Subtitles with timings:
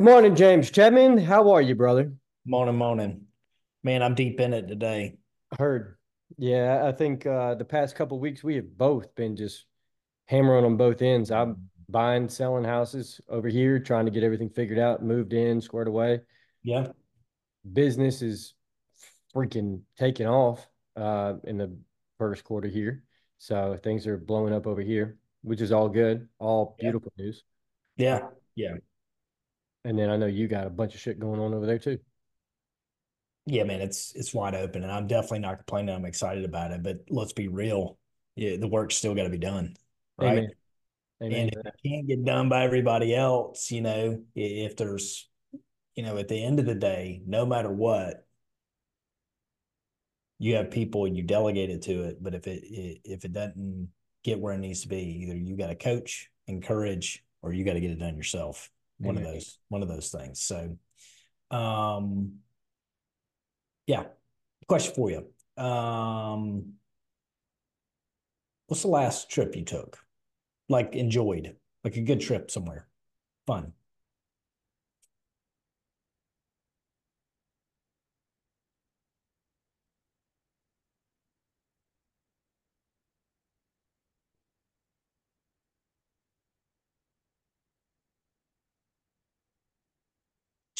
[0.00, 1.18] Good morning, James Chapman.
[1.18, 2.14] How are you, brother?
[2.46, 3.26] Morning, morning.
[3.84, 5.18] Man, I'm deep in it today.
[5.58, 5.98] Heard.
[6.38, 9.66] Yeah, I think uh, the past couple of weeks we have both been just
[10.24, 11.30] hammering on both ends.
[11.30, 15.86] I'm buying, selling houses over here, trying to get everything figured out, moved in, squared
[15.86, 16.20] away.
[16.62, 16.86] Yeah.
[17.70, 18.54] Business is
[19.36, 21.76] freaking taking off uh, in the
[22.16, 23.04] first quarter here.
[23.36, 26.84] So things are blowing up over here, which is all good, all Yeah.
[26.84, 27.44] beautiful news.
[27.98, 28.28] Yeah.
[28.54, 28.76] Yeah.
[29.84, 31.98] And then I know you got a bunch of shit going on over there too.
[33.46, 35.94] Yeah, man, it's it's wide open and I'm definitely not complaining.
[35.94, 37.98] I'm excited about it, but let's be real.
[38.36, 39.74] Yeah, the work's still got to be done.
[40.18, 40.38] Right.
[40.38, 40.50] Amen.
[41.22, 41.40] Amen.
[41.40, 45.28] And if it can't get done by everybody else, you know, if there's,
[45.94, 48.26] you know, at the end of the day, no matter what,
[50.38, 52.22] you have people and you delegate it to it.
[52.22, 53.90] But if it i- if it doesn't
[54.22, 57.74] get where it needs to be, either you got to coach, encourage, or you got
[57.74, 58.70] to get it done yourself.
[59.00, 60.40] One of those, one of those things.
[60.40, 60.76] So,
[61.50, 62.40] um,
[63.86, 64.04] yeah.
[64.68, 65.62] Question for you.
[65.62, 66.74] Um,
[68.66, 69.98] what's the last trip you took?
[70.68, 72.86] Like enjoyed, like a good trip somewhere,
[73.46, 73.72] fun.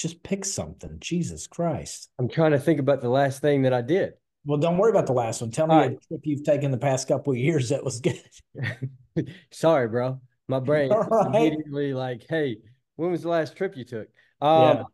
[0.01, 0.97] Just pick something.
[0.99, 2.09] Jesus Christ.
[2.19, 4.15] I'm trying to think about the last thing that I did.
[4.47, 5.51] Well, don't worry about the last one.
[5.51, 5.99] Tell me right.
[6.09, 8.19] trip you've taken the past couple of years that was good.
[9.51, 10.19] Sorry, bro.
[10.49, 11.27] My brain right.
[11.27, 12.57] immediately like, hey,
[12.97, 14.09] when was the last trip you took?
[14.41, 14.49] Yeah.
[14.49, 14.85] Um,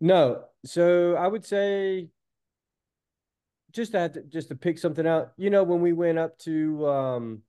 [0.00, 0.44] no.
[0.66, 2.08] So I would say
[3.72, 5.32] just that just to pick something out.
[5.38, 7.42] You know, when we went up to um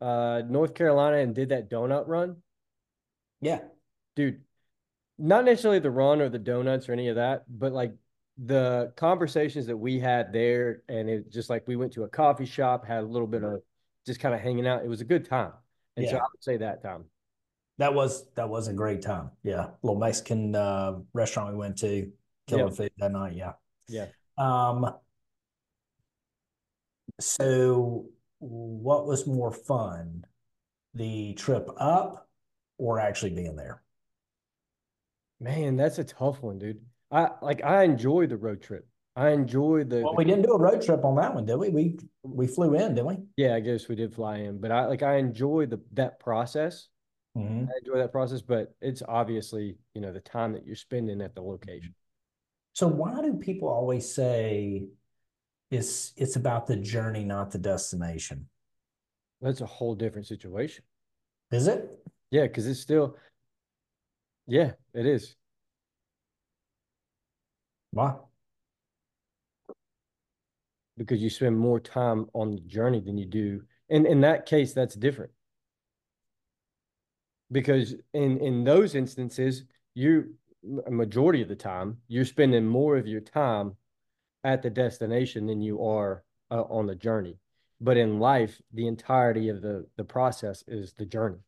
[0.00, 2.36] uh North Carolina and did that donut run,
[3.42, 3.60] Yeah.
[4.16, 4.40] dude,
[5.18, 7.94] not necessarily the run or the donuts or any of that, but like
[8.44, 12.46] the conversations that we had there, and it just like we went to a coffee
[12.46, 13.62] shop, had a little bit of
[14.06, 14.84] just kind of hanging out.
[14.84, 15.52] It was a good time.
[15.96, 17.04] And so I would say that time.
[17.78, 19.30] That was that was a great time.
[19.44, 19.70] Yeah.
[19.82, 22.10] Little Mexican uh restaurant we went to,
[22.48, 22.74] killer Yep.
[22.74, 23.34] food that night.
[23.34, 23.52] Yeah.
[23.88, 24.06] Yeah.
[24.36, 24.94] Um,
[27.20, 28.06] so
[28.40, 30.24] what was more fun,
[30.94, 32.28] the trip up
[32.78, 33.83] or actually being there?
[35.44, 36.80] Man, that's a tough one, dude.
[37.10, 38.88] I like I enjoy the road trip.
[39.14, 41.68] I enjoy the, Well, we didn't do a road trip on that one, did we?
[41.68, 43.18] We we flew in, didn't we?
[43.36, 46.88] yeah, I guess we did fly in, but I like I enjoy the that process.
[47.36, 47.68] Mhm.
[47.68, 51.34] I enjoy that process, but it's obviously, you know, the time that you're spending at
[51.34, 51.94] the location.
[52.72, 54.86] So why do people always say
[55.70, 58.48] it's it's about the journey, not the destination?
[59.42, 60.84] That's a whole different situation.
[61.52, 62.00] Is it?
[62.30, 63.16] Yeah, because it's still,
[64.46, 65.34] yeah, it is.
[67.92, 68.16] Why?
[70.96, 73.62] Because you spend more time on the journey than you do.
[73.90, 75.32] And in that case, that's different.
[77.52, 80.34] Because in in those instances, you
[80.86, 83.76] a majority of the time, you're spending more of your time
[84.42, 87.38] at the destination than you are uh, on the journey.
[87.80, 91.38] But in life, the entirety of the the process is the journey.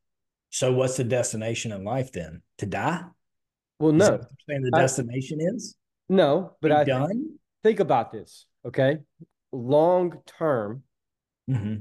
[0.57, 2.41] So what's the destination in life then?
[2.59, 3.03] To die?
[3.79, 5.77] Well, no, saying the I- destination is?
[6.09, 7.39] no, but Be I done?
[7.63, 9.01] think about this, okay?
[9.53, 10.83] Long term,
[11.47, 11.75] hmm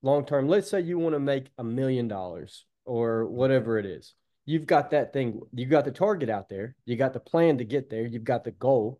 [0.00, 4.14] long term, let's say you want to make a million dollars or whatever it is.
[4.46, 7.64] You've got that thing, You've got the target out there, you got the plan to
[7.66, 8.98] get there, you've got the goal.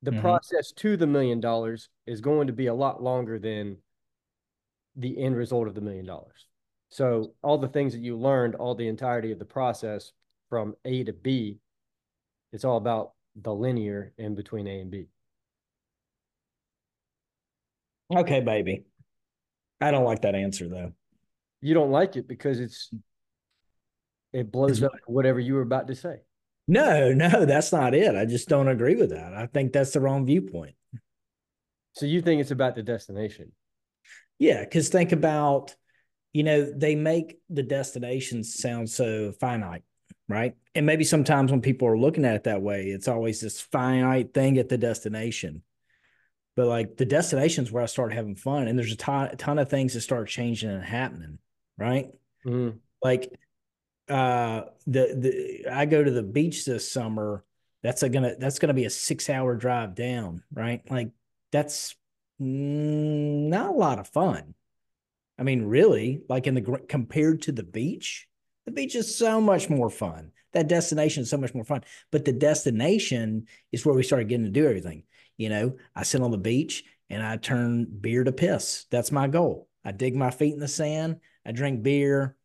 [0.00, 0.22] The Mhm.
[0.22, 3.76] process to the million dollars is going to be a lot longer than
[4.96, 6.46] the end result of the million dollars.
[6.90, 10.12] So all the things that you learned, all the entirety of the process
[10.48, 11.58] from A to B,
[12.52, 15.06] it's all about the linear in between A and B.
[18.14, 18.84] Okay, baby.
[19.80, 20.92] I don't like that answer though.
[21.60, 22.90] You don't like it because it's
[24.32, 26.18] it blows up whatever you were about to say.
[26.66, 28.14] No, no, that's not it.
[28.14, 29.34] I just don't agree with that.
[29.34, 30.74] I think that's the wrong viewpoint.
[31.92, 33.52] So you think it's about the destination.
[34.38, 35.76] Yeah, because think about,
[36.34, 39.84] you know, they make the destinations sound so finite,
[40.28, 40.54] right?
[40.74, 44.34] And maybe sometimes when people are looking at it that way, it's always this finite
[44.34, 45.62] thing at the destination.
[46.56, 49.58] But like the destination's where I start having fun, and there's a ton, a ton
[49.58, 51.38] of things that start changing and happening,
[51.78, 52.08] right?
[52.46, 52.80] Mhm.
[53.02, 53.32] like
[54.08, 55.14] uh the
[55.64, 57.44] the I go to the beach this summer.
[57.82, 60.82] That's a gonna that's gonna be a six hour drive down, right?
[60.90, 61.10] Like
[61.52, 61.96] that's
[62.40, 64.54] mm, not a lot of fun.
[65.38, 68.28] I mean, really, like in the compared to the beach,
[68.66, 70.32] The beach is so much more fun.
[70.52, 71.82] That destination is so much more fun.
[72.10, 75.04] But the destination is where we started getting to do everything.
[75.36, 78.86] You know, I sit on the beach and I turn beer to piss.
[78.90, 79.68] That's my goal.
[79.84, 82.36] I dig my feet in the sand, I drink beer,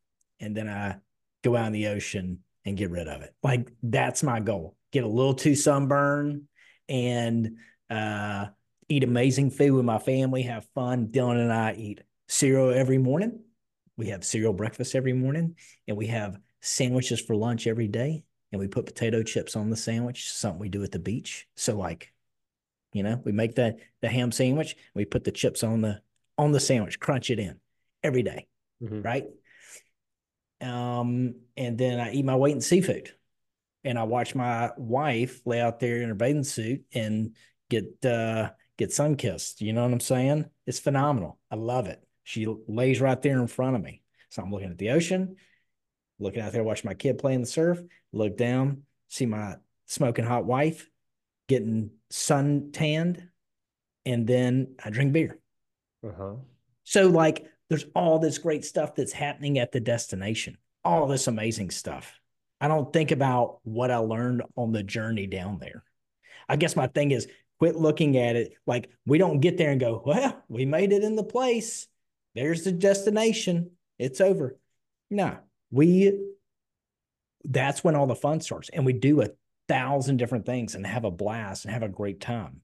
[0.42, 0.98] and then I
[1.42, 3.34] go out in the ocean and get rid of it.
[3.42, 4.76] Like that's my goal.
[4.92, 6.50] Get a little too sunburn
[6.90, 7.60] and
[7.90, 8.48] uh,
[8.90, 11.08] eat amazing food with my family, have fun.
[11.08, 13.42] Dylan and I eat cereal every morning.
[13.98, 18.24] We have cereal breakfast every morning, and we have sandwiches for lunch every day.
[18.52, 21.48] And we put potato chips on the sandwich, something we do at the beach.
[21.56, 22.12] So like,
[22.94, 26.02] you know, we make the the ham sandwich, we put the chips on the
[26.38, 27.60] on the sandwich, crunch it in
[28.02, 28.48] every day,
[28.82, 29.04] Mhm.
[29.04, 29.26] right?
[30.62, 33.12] Um, and then I eat my weight in seafood.
[33.84, 37.36] And I watch my wife lay out there in her bathing suit and
[37.70, 39.62] get uh get sun kissed.
[39.62, 40.46] You know what I'm saying?
[40.66, 41.38] It's phenomenal.
[41.52, 42.04] I love it.
[42.30, 44.04] She lays right there in front of me.
[44.30, 45.38] So I'm looking at the ocean,
[46.20, 47.82] looking out there, watching my kid play in the surf,
[48.14, 49.56] look down, see my
[49.88, 50.88] smoking hot wife
[51.48, 53.28] getting sun tanned,
[54.06, 55.40] and then I drink beer.
[56.08, 56.36] Uh-huh.
[56.84, 61.72] So, like, there's all this great stuff that's happening at the destination, all this amazing
[61.72, 62.14] stuff.
[62.62, 65.84] I don't think about what I learned on the journey down there.
[66.48, 67.28] I guess my thing is
[67.58, 71.04] quit looking at it like we don't get there and go, well, we made it
[71.04, 71.88] in the place.
[72.40, 73.72] There's the destination.
[73.98, 74.58] It's over.
[75.10, 75.40] No,
[75.72, 76.18] we,
[77.44, 78.70] that's when all the fun starts.
[78.70, 79.32] And we do a
[79.68, 82.62] thousand different things and have a blast and have a great time.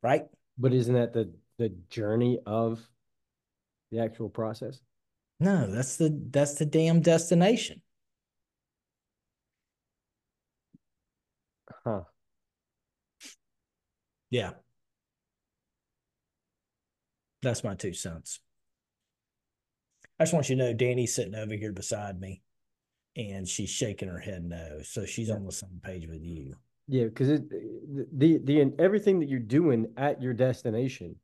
[0.00, 0.26] Right.
[0.56, 2.86] But isn't that the the journey of
[3.90, 4.80] the actual process?
[5.40, 7.82] No, that's the that's the damn destination.
[11.84, 12.02] Huh.
[14.30, 14.52] Yeah.
[17.42, 18.38] That's my two cents.
[20.24, 22.40] I just want you to know Danny's sitting over here beside me
[23.14, 24.78] and she's shaking her head no.
[24.82, 26.54] So she's on the same page with you.
[26.88, 31.16] Yeah, because it the the everything that you're doing at your destination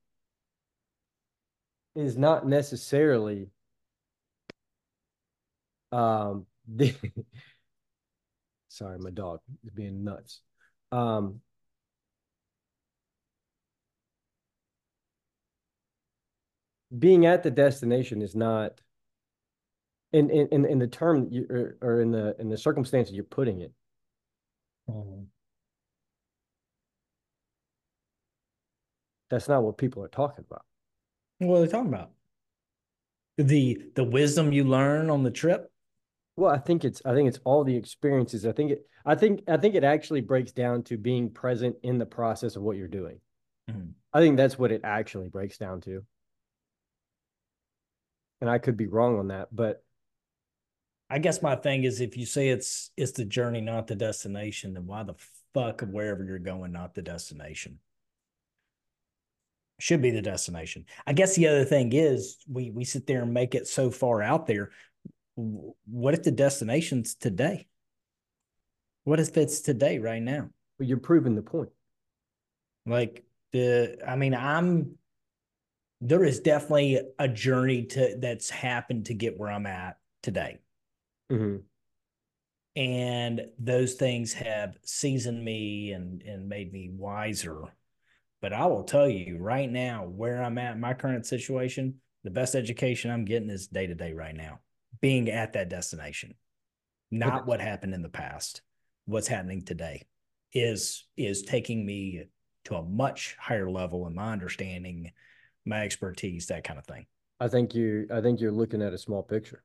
[1.94, 3.49] is not necessarily
[5.93, 6.94] um the
[8.69, 10.43] sorry, my dog is being nuts.
[10.93, 11.41] Um
[16.99, 18.82] being at the destination is not
[20.12, 23.60] in in in, the term you or, or in the in the circumstances you're putting
[23.60, 23.72] it
[29.28, 30.64] that's not what people are talking about
[31.38, 32.10] What are they talking about?
[33.38, 35.70] The the wisdom you learn on the trip.
[36.36, 38.44] Well, I think it's I think it's all the experiences.
[38.44, 41.98] I think it I think I think it actually breaks down to being present in
[41.98, 43.20] the process of what you're doing.
[43.70, 43.92] Mhm.
[44.12, 46.04] I think that's what it actually breaks down to.
[48.40, 49.82] And I could be wrong on that, but
[51.10, 54.74] I guess my thing is if you say it's it's the journey, not the destination,
[54.74, 55.14] then why the
[55.54, 57.78] fuck of wherever you're going, not the destination?
[59.80, 60.84] Should be the destination.
[61.06, 64.22] I guess the other thing is we we sit there and make it so far
[64.22, 64.70] out there.
[65.34, 67.66] What if the destination's today?
[69.04, 70.50] What if it's today, right now?
[70.80, 71.68] but you're proving the point.
[72.86, 73.22] Like
[73.52, 74.96] the, I mean, I'm
[76.00, 80.58] there is definitely a journey to that's happened to get where I'm at today.
[81.30, 81.62] Mhm.
[82.76, 87.64] and those things have seasoned me and and made me wiser
[88.40, 92.54] but i will tell you right now where i'm at my current situation the best
[92.54, 94.60] education i'm getting is day to day right now
[95.00, 96.34] being at that destination
[97.10, 97.44] not Okay.
[97.44, 98.62] what happened in the past
[99.06, 100.06] what's happening today
[100.52, 102.25] is is taking me
[102.64, 105.10] to a much higher level in my understanding
[105.64, 107.06] my expertise that kind of thing
[107.40, 109.64] I think you I think you're looking at a small picture.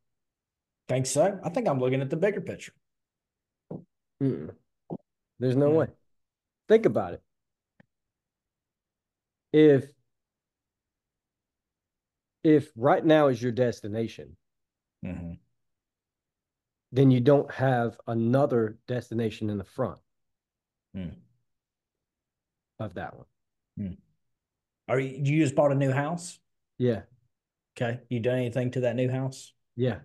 [0.88, 2.74] Think so i think i'm looking at the bigger picture
[4.22, 4.56] Mm-mm.
[5.39, 5.77] There's no Yeah.
[5.80, 5.88] way.
[6.70, 7.24] Think about it.
[9.51, 9.92] If
[12.44, 14.38] if right now is your destination,
[15.04, 15.39] Mhm.
[16.92, 20.00] then you don't have another destination in the front
[20.96, 21.15] Mm.
[22.80, 23.25] of that one.
[24.88, 26.39] are you you just bought a new house
[26.77, 27.04] Yeah.
[27.75, 28.00] Okay.
[28.10, 29.54] You done anything to that new house?
[29.75, 30.00] Yeah.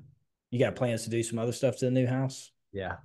[0.51, 2.51] You got plans to do some other stuff to the new house?
[2.73, 2.97] Yeah.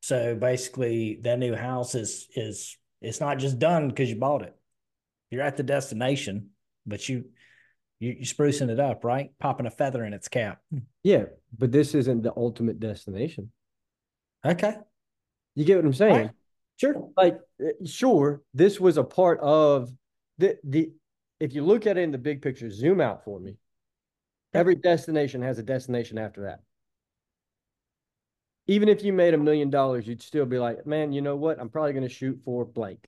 [0.00, 4.54] So basically that new house is is it's not just done because you bought it.
[5.30, 6.50] You're at the destination,
[6.86, 7.24] but you
[8.00, 9.30] you you sprucing it up, right?
[9.38, 10.60] Popping a feather in its cap.
[11.02, 11.24] Yeah.
[11.56, 13.52] But this isn't the ultimate destination.
[14.44, 14.74] Okay.
[15.54, 16.14] You get what I'm saying?
[16.14, 16.30] right.
[16.76, 17.08] Sure.
[17.16, 19.90] Like, uh, sure, this was a part of
[20.38, 20.92] the the
[21.40, 23.56] if you look at it in the big picture, zoom out for me.
[24.54, 26.60] Every destination has a destination after that.
[28.66, 31.60] even if you made a million dollars, you'd still be like, man, you know what?
[31.60, 33.06] I'm probably going to shoot for blank.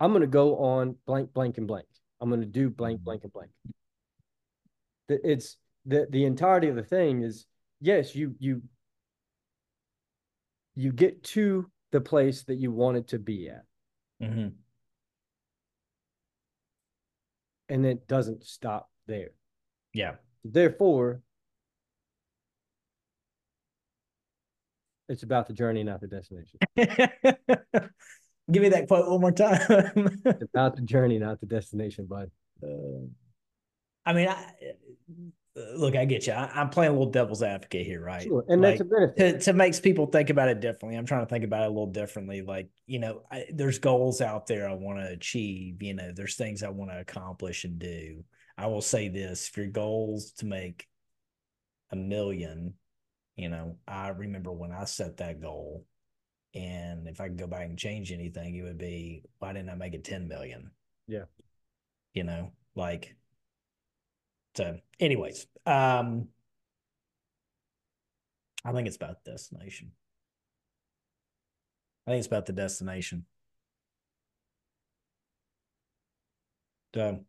[0.00, 1.86] I'm going to go on blank, blank, and blank.
[2.20, 3.04] I'm going to do blank, Mm-hmm.
[3.04, 3.50] blank, and blank.
[5.08, 7.46] It's the the entirety of the thing is
[7.80, 8.62] yes, you you
[10.74, 13.64] you get to the place that you wanted to be at,
[14.20, 14.48] hmm
[17.68, 19.30] and it doesn't stop there.
[19.92, 20.14] Yeah.
[20.44, 21.22] Therefore,
[25.08, 26.58] it's about the journey, not the destination.
[28.50, 30.20] Give me that quote one more time.
[30.26, 32.30] It's about the journey, not the destination, bud.
[32.62, 33.06] Uh,
[34.04, 34.52] I mean, I,
[35.76, 36.32] look, I get you.
[36.32, 38.22] I, I'm playing a little devil's advocate here, right?
[38.24, 39.40] Sure, and Like, that's a benefit.
[39.40, 40.96] to, to makes people think about it differently.
[40.98, 42.42] I'm trying to think about it a little differently.
[42.42, 45.82] Like, you know, I, there's goals out there I want to achieve.
[45.82, 48.24] You know, there's things I want to accomplish and do.
[48.56, 50.88] I will say this: if your goals to make
[51.90, 52.74] a million,
[53.36, 55.86] you know, I remember when I set that goal,
[56.54, 59.74] and if I could go back and change anything, it would be why didn't I
[59.74, 60.70] make it 10 million?
[61.06, 61.24] Yeah.
[62.14, 63.16] You know, like
[64.54, 66.28] so anyways, um
[68.64, 69.92] I think it's about destination.
[72.06, 73.26] I think it's about the destination.
[76.94, 77.24] So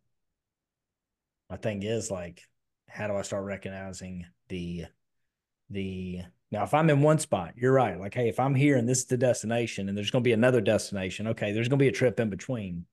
[1.54, 2.42] my thing is like,
[2.88, 4.86] how do I start recognizing the
[5.70, 7.98] the now if I'm in one spot, you're right.
[7.98, 10.60] Like, hey, if I'm here and this is the destination and there's gonna be another
[10.60, 12.86] destination, okay, there's gonna be a trip in between.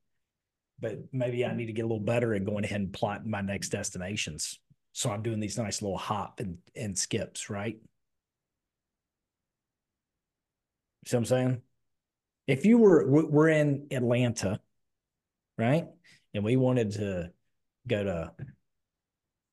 [0.80, 3.42] But maybe I need to get a little better at going ahead and plotting my
[3.42, 4.60] next destinations.
[4.94, 7.78] So I'm doing these nice little hop and, and skips, right?
[11.08, 11.62] See what I'm saying?
[12.46, 14.60] If you were we- we're in Atlanta,
[15.58, 15.88] right?
[16.36, 17.32] And we wanted to
[17.88, 18.32] go to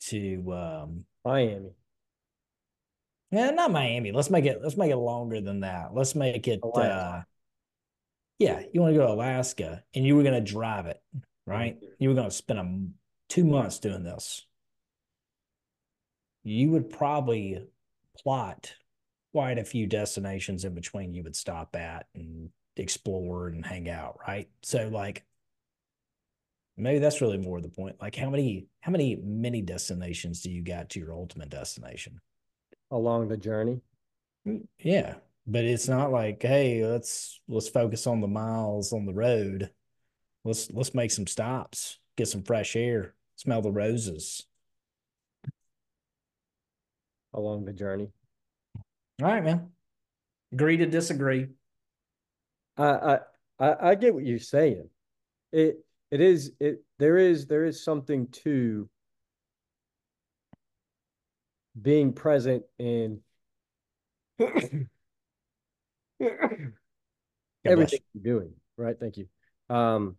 [0.00, 1.70] to um Miami.
[3.30, 4.12] yeah, not Miami.
[4.12, 5.94] Let's make it let's make it longer than that.
[5.94, 7.22] Let's make it uh
[8.38, 11.00] yeah, you want to go to Alaska and you were going to drive it,
[11.44, 11.76] right?
[11.98, 14.46] You were going to spend a, two months doing this.
[16.44, 17.66] You would probably
[18.22, 18.74] plot
[19.32, 24.18] quite a few destinations in between you would stop at and explore and hang out,
[24.26, 24.48] right?
[24.62, 25.24] So like
[26.78, 27.96] maybe that's really more the point.
[28.00, 32.20] Like how many how many mini destinations do you got to your ultimate destination?
[32.90, 33.80] along the journey.
[34.46, 35.16] Mm, Yeah,
[35.46, 39.70] but it's not like, hey, let's let's focus on the miles on the road.
[40.44, 44.46] Let's let's make some stops, get some fresh air, smell the roses.
[47.34, 48.08] Along the journey.
[49.22, 49.70] All right, man.
[50.52, 51.48] Agree to disagree.
[52.76, 53.18] I I
[53.58, 54.88] I, I get what you're saying.
[55.52, 58.88] It it is it there is there is something to
[61.80, 63.20] being present in
[67.64, 68.98] everything you're doing, right?
[68.98, 69.28] Thank you.
[69.68, 70.16] Um,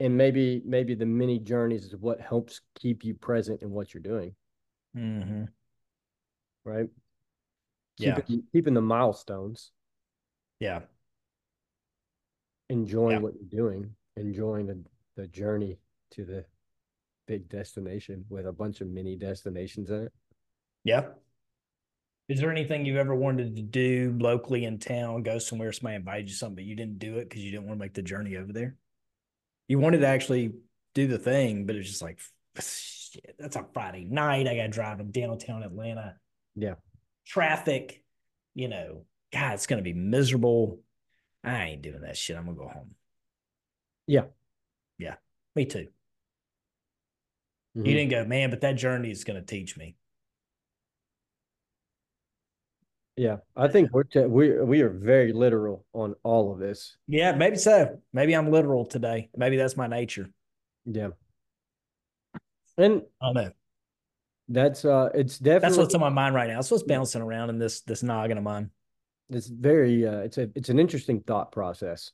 [0.00, 4.02] and maybe maybe the mini journeys is what helps keep you present in what you're
[4.02, 4.34] doing,
[4.96, 5.44] Mm-hmm.
[6.64, 6.88] right?
[7.98, 8.16] Yeah.
[8.20, 9.70] Keeping, keeping the milestones,
[10.60, 10.80] Yeah.
[12.68, 13.18] enjoying Yeah.
[13.18, 14.82] what you're doing, enjoying the,
[15.16, 15.78] the journey
[16.12, 16.44] to the
[17.26, 20.12] big destination with a bunch of mini destinations in it.
[20.84, 21.06] Yeah.
[22.28, 26.28] Is there anything you've ever wanted to do locally in town, go somewhere, somebody invited
[26.28, 28.36] you something, but you didn't do it because you didn't want to make the journey
[28.36, 28.76] over there?
[29.68, 30.52] You wanted to actually
[30.94, 32.20] do the thing, but it's just like,
[32.58, 34.46] shit, that's a Friday night.
[34.46, 36.16] I got to drive to downtown Atlanta.
[36.54, 36.74] Yeah.
[37.26, 38.02] Traffic,
[38.54, 40.80] you know, God, it's going to be miserable.
[41.42, 42.36] I ain't doing that shit.
[42.36, 42.94] I'm going to go home.
[44.06, 44.24] Yeah.
[44.98, 45.16] Yeah.
[45.54, 45.88] Me too.
[47.76, 47.86] Mhm.
[47.86, 49.96] You didn't go, man, but that journey is going to teach me.
[53.16, 56.96] Yeah, I think we're t- we we are very literal on all of this.
[57.06, 58.00] Yeah, maybe so.
[58.12, 59.28] Maybe I'm literal today.
[59.36, 60.30] Maybe that's my nature.
[60.86, 61.10] Yeah,
[62.78, 63.50] and I don't know.
[64.48, 66.54] that's uh, it's definitely That's what's on my mind right now.
[66.56, 68.70] That's what's bouncing around in this this noggin of mine.
[69.28, 72.12] it's very uh, it's a it's an interesting thought process.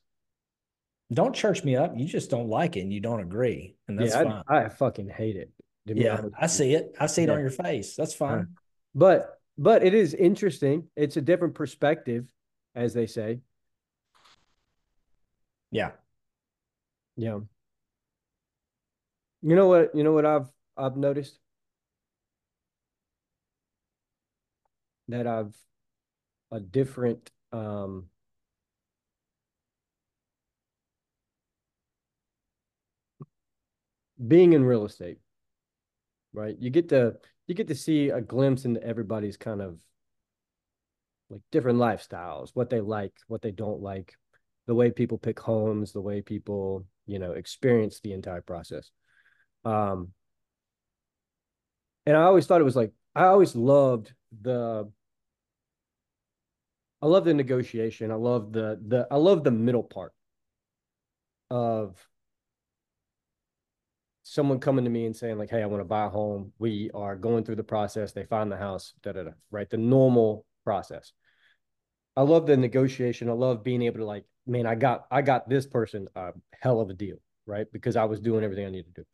[1.12, 1.92] Don't church me up.
[1.96, 3.76] You just don't like it and you don't agree.
[3.88, 4.42] And that's yeah, fine.
[4.46, 5.50] I, I fucking hate it.
[5.86, 6.94] yeah, I see it.
[7.00, 7.96] I see it on your face.
[7.96, 8.48] That's fine.
[8.94, 10.88] but but it is interesting.
[10.96, 12.26] It's a different perspective,
[12.74, 13.40] as they say.
[15.70, 15.92] Yeah.
[17.16, 17.40] Yeah.
[19.42, 19.94] You know what?
[19.94, 21.38] You know what I've I've noticed
[25.08, 25.54] that I've
[26.50, 28.06] a different um
[34.26, 35.18] being in real estate,
[36.32, 36.56] right?
[36.58, 39.78] You get to you get to see a glimpse into everybody's kind of
[41.30, 44.14] like different lifestyles, what they like, what they don't like,
[44.66, 48.90] the way people pick homes, the way people, you know, experience the entire process.
[49.64, 50.12] Um,
[52.06, 54.90] and I always thought it was like I always loved the
[57.00, 58.10] I love the negotiation.
[58.10, 60.12] I love the the I love the middle part
[61.50, 61.96] of
[64.28, 66.90] someone coming to me and saying like, "Hey, I want to buy a home." We
[66.94, 68.12] are going through the process.
[68.12, 69.30] They find the house, da da da.
[69.50, 71.12] Right, the normal process.
[72.16, 73.30] I love the negotiation.
[73.30, 76.80] I love being able to like, man, I got I got this person a hell
[76.80, 77.16] of a deal,
[77.46, 77.66] right?
[77.72, 79.06] Because I was doing everything I needed to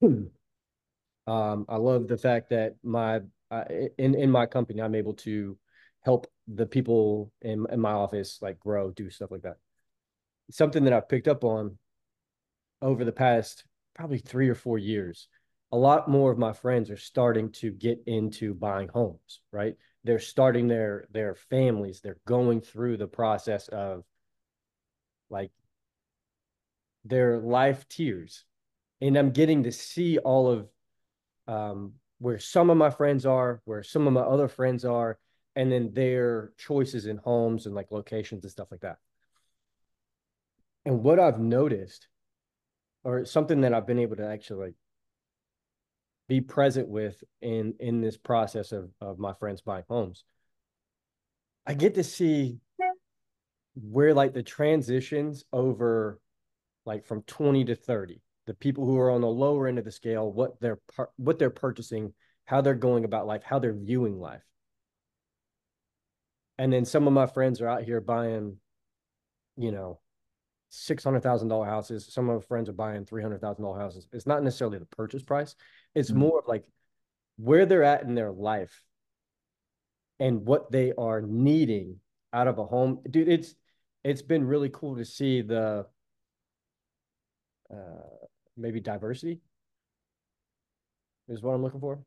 [0.00, 0.30] do.
[1.32, 3.20] um, I love the fact that my
[3.50, 3.64] uh,
[3.98, 5.58] in in my company, I'm able to
[6.04, 9.56] help the people in, in my office like grow, do stuff like that.
[10.50, 11.76] Something that I've picked up on
[12.80, 13.64] over the past
[13.96, 15.28] probably three or four years.
[15.72, 19.74] A lot more of my friends are starting to get into buying homes, right?
[20.04, 22.00] They're starting their their families.
[22.00, 24.04] They're going through the process of
[25.28, 25.50] like
[27.04, 28.44] their life tiers.
[29.00, 30.68] And I'm getting to see all of
[31.48, 35.18] um, where some of my friends are, where some of my other friends are,
[35.56, 38.98] and then their choices in homes and like locations and stuff like that.
[40.84, 42.06] And what I've noticed,
[43.06, 44.74] or something that I've been able to actually
[46.28, 50.24] be present with in in this process of of my friends buying homes,
[51.64, 52.58] I get to see
[53.76, 56.18] where like the transitions over
[56.84, 59.92] like from 20 to 30 the people who are on the lower end of the
[59.92, 60.80] scale what they're
[61.16, 62.14] what they're purchasing
[62.46, 64.42] how they're going about life how they're viewing life.
[66.58, 68.56] And then some of my friends are out here buying,
[69.58, 70.00] you know,
[70.76, 72.06] six hundred thousand dollar houses.
[72.10, 74.08] Some of my friends are buying three hundred thousand dollar houses.
[74.12, 75.54] It's not necessarily the purchase price.
[75.94, 76.20] It's mm-hmm.
[76.20, 76.64] more of like
[77.36, 78.82] where they're at in their life
[80.18, 82.00] and what they are needing
[82.32, 83.00] out of a home.
[83.08, 83.54] Dude, it's
[84.04, 85.86] it's been really cool to see the
[87.70, 89.40] uh maybe diversity
[91.28, 92.00] is what I'm looking for.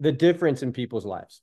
[0.00, 1.42] the difference in people's lives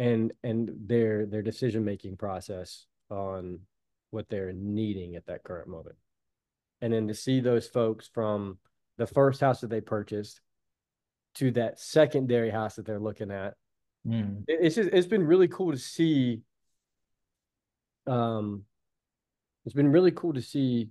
[0.00, 3.60] and and their their decision making process on
[4.10, 5.96] what they're needing at that current moment
[6.80, 8.56] and then to see those folks from
[8.96, 10.40] the first house that they purchased
[11.34, 13.54] to that secondary house that they're looking at
[14.06, 14.42] mm.
[14.48, 16.40] it's just it's been really cool to see
[18.06, 18.62] um
[19.66, 20.88] it's been really cool to see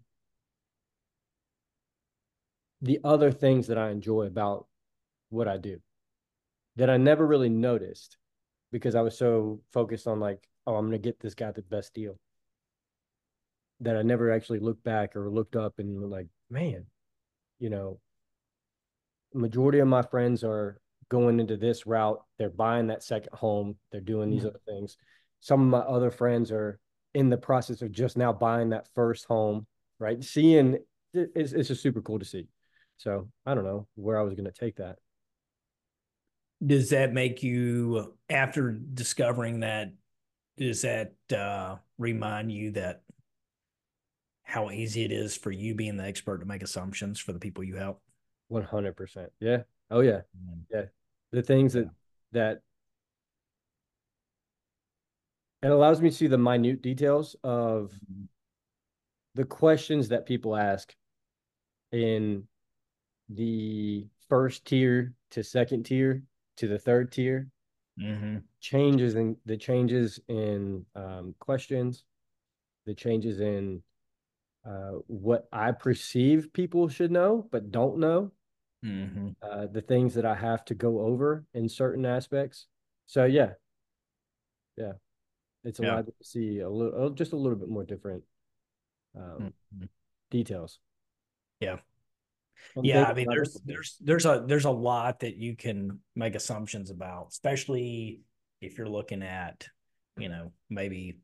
[2.83, 4.67] the other things that I enjoy about
[5.29, 5.79] what I do
[6.75, 8.18] that I never really noticed
[8.71, 11.93] because I was so focused on like, oh, I'm gonna get this guy the best
[11.93, 12.17] deal.
[13.81, 16.85] That I never actually looked back or looked up and like, man,
[17.59, 17.99] you know,
[19.33, 22.21] majority of my friends are going into this route.
[22.37, 23.77] They're buying that second home.
[23.91, 24.49] They're doing these mm-hmm.
[24.49, 24.97] other things.
[25.39, 26.79] Some of my other friends are
[27.13, 29.65] in the process of just now buying that first home,
[29.97, 30.23] right?
[30.23, 30.77] Seeing
[31.13, 32.47] it's, it's just super cool to see.
[32.97, 34.97] So I don't know where I was going to take that
[36.65, 39.93] does that make you after discovering that
[40.57, 43.01] does that uh, remind you that
[44.43, 47.63] how easy it is for you being the expert to make assumptions for the people
[47.63, 48.01] you help?
[48.51, 49.59] 100% yeah.
[49.89, 50.21] Oh yeah.
[50.37, 50.59] Mm-hmm.
[50.71, 50.85] yeah.
[51.31, 51.89] The things that
[52.31, 52.61] that
[55.61, 58.23] it allows me to see the minute details of mm-hmm.
[59.35, 60.93] the questions that people ask
[61.91, 62.43] in
[63.29, 66.23] the first tier to second tier
[66.59, 67.47] to the third tier.
[67.99, 68.37] Mm-hmm.
[68.61, 72.05] Changes in the changes in um, questions,
[72.85, 73.81] the changes in
[74.65, 78.31] uh, what I perceive people should know but don't know,
[78.85, 79.29] mm-hmm.
[79.41, 82.67] uh, the things that I have to go over in certain aspects.
[83.05, 83.53] So yeah,
[84.77, 84.93] yeah,
[85.65, 86.13] it's allowed yeah.
[86.19, 88.23] to see a little, just a little bit more different
[89.17, 89.85] um, mm-hmm.
[90.31, 90.79] details.
[91.59, 91.77] Yeah,
[92.81, 96.89] yeah, I mean, there's there's there's a there's a lot that you can make assumptions
[96.89, 98.21] about, especially
[98.61, 99.67] if you're looking at,
[100.17, 101.17] you know, maybe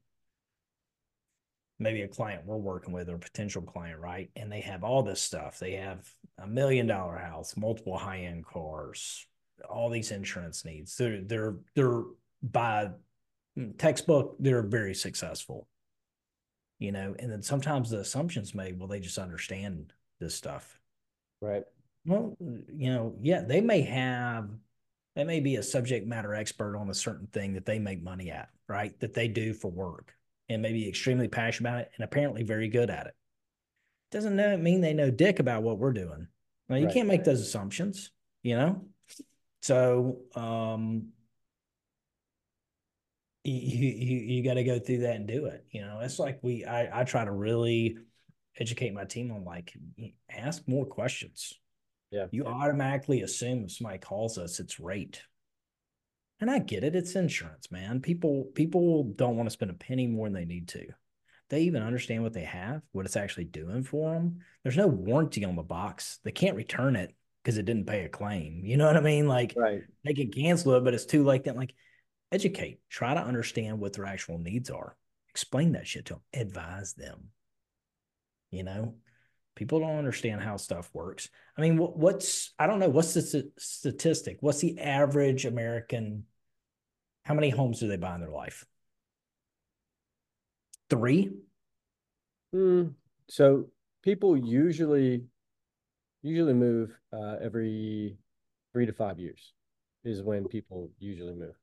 [1.77, 4.29] maybe a client we're working with or a potential client, right?
[4.35, 5.59] And they have all this stuff.
[5.59, 9.27] They have a million dollar house, multiple high end cars,
[9.69, 10.95] all these insurance needs.
[10.95, 12.03] They're they're they're
[12.41, 12.89] by
[13.77, 15.67] textbook, they're very successful.
[16.79, 20.77] You know, and then sometimes the assumptions made, well, they just understand this stuff
[21.41, 21.63] Right.
[22.05, 24.49] Well, you know, yeah, they may have,
[25.15, 28.31] they may be a subject matter expert on a certain thing that they make money
[28.31, 28.97] at, right?
[28.99, 30.13] That they do for work
[30.49, 33.15] and maybe extremely passionate about it and apparently very good at it.
[34.11, 36.27] Doesn't know, mean they know dick about what we're doing.
[36.69, 36.93] Well, you right.
[36.93, 38.11] can't make those assumptions,
[38.43, 38.85] you know?
[39.61, 41.09] So um
[43.43, 45.65] you you you got to go through that and do it.
[45.71, 47.97] You know, it's like we I I try to really
[48.57, 49.73] educate my team on like
[50.29, 51.53] ask more questions.
[52.11, 52.27] Yeah.
[52.31, 55.21] You automatically assume if somebody calls us, it's rate.
[56.39, 58.01] And I get it, it's insurance, man.
[58.01, 60.87] People people don't want to spend a penny more than they need to.
[61.49, 64.39] They even understand what they have, what it's actually doing for them.
[64.63, 66.19] There's no warranty on the box.
[66.23, 68.61] They can't return it because it didn't pay a claim.
[68.65, 69.27] You know what I mean?
[69.27, 69.83] Like Right.
[70.03, 71.43] they can cancel it, but it's too late.
[71.43, 71.73] Then like
[72.31, 74.97] educate, try to understand what their actual needs are.
[75.29, 76.21] Explain that shit to them.
[76.33, 77.29] Advise them.
[78.55, 78.95] You know,
[79.55, 81.29] people don't understand how stuff works.
[81.57, 84.37] I mean, what, what's I don't know what's the st- statistic?
[84.41, 86.25] What's the average American?
[87.23, 88.65] How many homes do they buy in their life?
[90.89, 91.31] Three.
[92.53, 92.93] Mm,
[93.27, 93.67] so
[94.03, 95.23] people usually
[96.21, 98.17] usually move uh, every
[98.73, 99.53] three to five years
[100.03, 101.55] is when people usually move.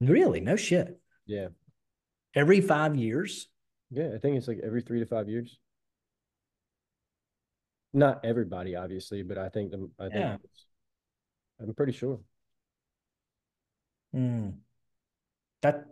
[0.00, 0.40] Really?
[0.40, 1.00] No shit.
[1.26, 1.48] Yeah.
[2.34, 3.48] Every five years.
[3.90, 5.58] Yeah, I think it's like every three to five years.
[7.94, 10.34] Not everybody, obviously, but I think the I think Yeah.
[10.34, 10.66] it's-
[11.60, 12.20] I'm pretty sure.
[14.12, 14.50] Hmm.
[15.62, 15.86] That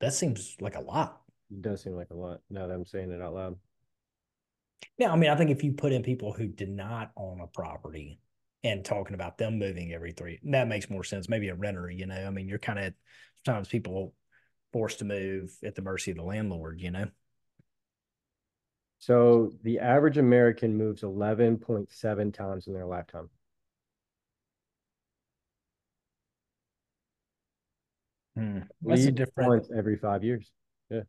[0.00, 1.22] that seems like a lot.
[1.50, 3.58] It does seem like a lot now that I'm saying it out loud.
[4.98, 7.46] Yeah, I mean, I think if you put in people who did not own a
[7.46, 8.20] property
[8.64, 11.28] and talking about them moving every three, that makes more sense.
[11.28, 12.26] Maybe a renter, you know.
[12.26, 12.94] I mean, you're kind of
[13.46, 14.14] sometimes people
[14.72, 17.06] forced to move at the mercy of the landlord, you know.
[19.04, 23.28] So the average American moves 11.7 times in their lifetime.
[28.34, 28.60] Hmm.
[28.80, 29.50] That's different.
[29.50, 30.50] once every five years.
[30.88, 31.02] Yeah.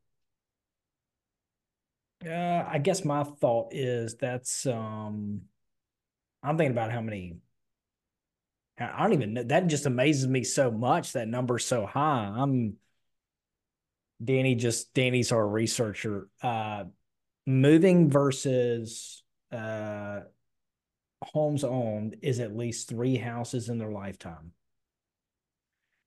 [2.26, 5.44] Uh, I guess my thought is that's um,
[6.44, 7.38] I'm thinking about how many.
[8.78, 9.44] I I don't even know.
[9.44, 11.14] That just amazes me so much.
[11.14, 12.30] That number's so high.
[12.36, 12.76] I'm.
[14.22, 16.28] Danny just Danny's our researcher.
[16.44, 16.86] Uh,
[17.46, 20.22] moving versus uh,
[21.22, 24.52] homes owned is at least three houses in their lifetime.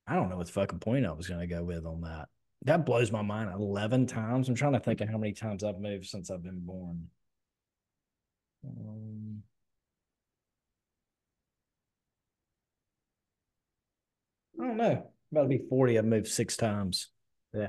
[0.07, 2.29] I don't know what the fucking point I was going to go with on that.
[2.65, 4.49] That blows my mind 11 times.
[4.49, 7.09] I'm trying to think of how many times I've moved since I've been born.
[8.67, 9.43] Um,
[14.61, 15.11] I don't know.
[15.31, 15.99] About to be 40.
[15.99, 17.09] I've moved six times.
[17.53, 17.69] Yeah.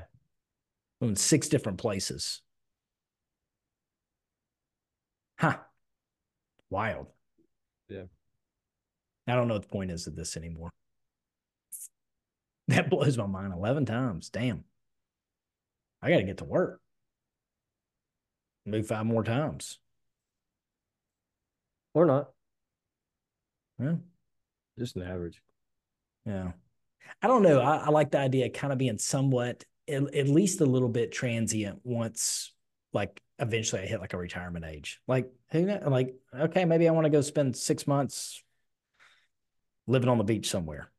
[1.00, 2.42] In six different places.
[5.40, 5.56] Huh.
[6.68, 7.06] Wild.
[7.88, 8.04] Yeah.
[9.26, 10.70] I don't know what the point is of this anymore.
[12.68, 14.28] That blows my mind 11 times.
[14.28, 14.62] Damn.
[16.00, 16.80] I got to get to work.
[18.64, 19.80] Move five more times.
[21.94, 22.30] Or not.
[23.80, 23.96] Yeah.
[24.78, 25.42] Just an average.
[26.24, 26.52] Yeah.
[27.20, 27.60] I don't know.
[27.60, 30.88] I, I like the idea of kind of being somewhat, at, at least a little
[30.88, 32.52] bit transient once,
[32.92, 35.00] like eventually I hit like a retirement age.
[35.06, 35.80] Like, who know?
[35.88, 38.42] Like, okay, maybe I want to go spend six months
[39.86, 40.90] living on the beach somewhere.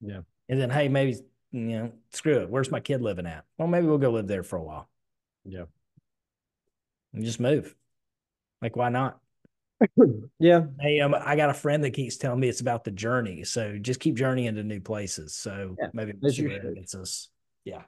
[0.00, 0.20] Yeah.
[0.48, 1.16] And then, hey, maybe,
[1.52, 2.50] you know, screw it.
[2.50, 3.44] Where's my kid living at?
[3.58, 4.88] Well, maybe we'll go live there for a while
[5.44, 5.64] Yeah.
[7.12, 7.74] and just move.
[8.62, 9.18] Like, why not?
[10.38, 10.64] Yeah.
[10.80, 13.44] Hey, um, I got a friend that keeps telling me it's about the journey.
[13.44, 15.34] So just keep journeying to new places.
[15.34, 16.70] So Yeah, maybe as you see where should.
[16.70, 17.28] it gets us.
[17.64, 17.82] Yeah.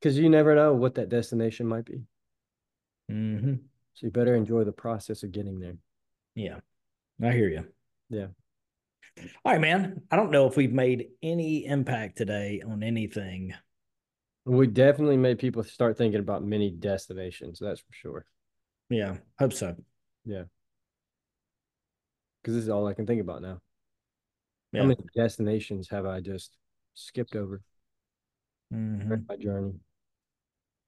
[0.00, 2.02] Because you never know what that destination might be.
[3.10, 3.54] Mm-hmm.
[3.94, 5.76] So you better enjoy the process of getting there.
[6.34, 6.60] Yeah.
[7.22, 7.64] I hear you.
[8.08, 8.28] Yeah.
[9.44, 10.02] All right, man.
[10.10, 13.54] I don't know if we've made any impact today on anything.
[14.46, 17.58] We definitely made people start thinking about many destinations.
[17.58, 18.26] That's for sure.
[18.88, 19.18] Yeah.
[19.38, 19.76] Hope so.
[20.24, 20.44] Yeah.
[22.40, 23.60] Because this is all I can think about now.
[24.72, 24.80] Yeah.
[24.82, 26.56] How many destinations have I just
[26.94, 27.60] skipped over
[28.72, 29.26] Mhm.
[29.28, 29.80] my journey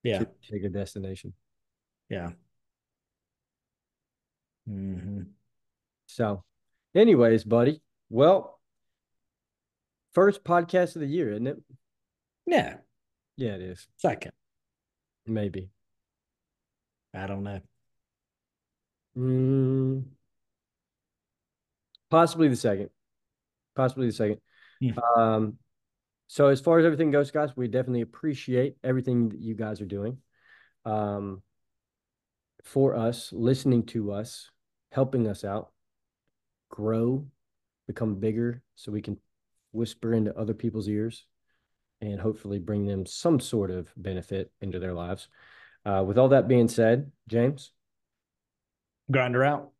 [0.02, 0.24] Yeah.
[0.48, 1.34] take a destination?
[2.12, 2.32] Yeah.
[4.66, 5.22] hmm
[6.04, 6.44] So,
[6.94, 7.80] anyways, buddy.
[8.10, 8.60] Well,
[10.12, 11.56] first podcast of the year, isn't it?
[12.46, 12.76] Yeah.
[13.38, 13.88] Yeah, it is.
[13.96, 14.32] Second.
[15.26, 15.70] Maybe.
[17.14, 17.60] I don't know.
[19.16, 20.04] Mm,
[22.10, 22.90] possibly the second.
[23.74, 24.40] Possibly the second.
[24.80, 24.92] Yeah.
[25.16, 25.56] Um,
[26.26, 29.86] so as far as everything goes, guys, we definitely appreciate everything that you guys are
[29.86, 30.18] doing.
[30.84, 31.42] Um,
[32.62, 34.50] for us, listening to us,
[34.90, 35.72] helping us out,
[36.70, 37.26] grow,
[37.86, 39.18] become bigger, so we can
[39.72, 41.26] whisper into other people's ears
[42.00, 45.28] and hopefully bring them some sort of benefit into their lives.
[45.84, 47.72] Uh, with all that being said, James,
[49.10, 49.70] Grinder out.